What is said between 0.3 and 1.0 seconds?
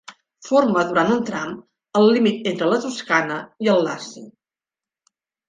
Forma